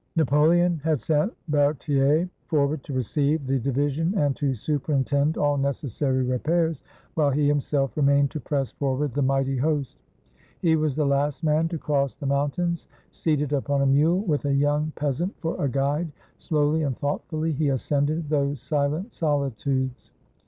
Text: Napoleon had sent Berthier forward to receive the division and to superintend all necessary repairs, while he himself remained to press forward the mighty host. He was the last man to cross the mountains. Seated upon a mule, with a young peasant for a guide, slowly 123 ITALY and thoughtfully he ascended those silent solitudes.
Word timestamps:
Napoleon 0.15 0.81
had 0.83 0.99
sent 0.99 1.31
Berthier 1.47 2.27
forward 2.47 2.83
to 2.85 2.91
receive 2.93 3.45
the 3.45 3.59
division 3.59 4.17
and 4.17 4.35
to 4.35 4.55
superintend 4.55 5.37
all 5.37 5.57
necessary 5.57 6.23
repairs, 6.23 6.81
while 7.13 7.29
he 7.29 7.47
himself 7.47 7.95
remained 7.95 8.31
to 8.31 8.39
press 8.39 8.71
forward 8.71 9.13
the 9.13 9.21
mighty 9.21 9.57
host. 9.57 9.99
He 10.59 10.75
was 10.75 10.95
the 10.95 11.05
last 11.05 11.43
man 11.43 11.67
to 11.67 11.77
cross 11.77 12.15
the 12.15 12.25
mountains. 12.25 12.87
Seated 13.11 13.53
upon 13.53 13.83
a 13.83 13.85
mule, 13.85 14.21
with 14.21 14.45
a 14.45 14.53
young 14.55 14.91
peasant 14.95 15.35
for 15.39 15.63
a 15.63 15.69
guide, 15.69 16.11
slowly 16.39 16.79
123 16.83 16.83
ITALY 16.83 16.83
and 16.87 16.97
thoughtfully 16.97 17.51
he 17.51 17.69
ascended 17.69 18.27
those 18.27 18.59
silent 18.59 19.13
solitudes. 19.13 20.09